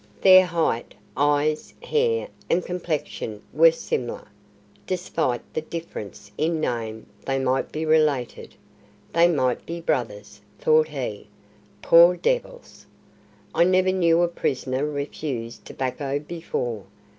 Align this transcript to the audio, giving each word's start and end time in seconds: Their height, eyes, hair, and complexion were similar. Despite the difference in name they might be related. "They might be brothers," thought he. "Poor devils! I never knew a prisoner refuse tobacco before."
Their 0.21 0.47
height, 0.47 0.95
eyes, 1.15 1.75
hair, 1.83 2.27
and 2.49 2.65
complexion 2.65 3.39
were 3.53 3.71
similar. 3.71 4.27
Despite 4.87 5.43
the 5.53 5.61
difference 5.61 6.31
in 6.39 6.59
name 6.59 7.05
they 7.23 7.37
might 7.37 7.71
be 7.71 7.85
related. 7.85 8.55
"They 9.13 9.27
might 9.27 9.63
be 9.63 9.79
brothers," 9.79 10.41
thought 10.57 10.87
he. 10.87 11.27
"Poor 11.83 12.17
devils! 12.17 12.87
I 13.53 13.63
never 13.63 13.91
knew 13.91 14.23
a 14.23 14.27
prisoner 14.27 14.87
refuse 14.87 15.59
tobacco 15.59 16.17
before." 16.17 16.85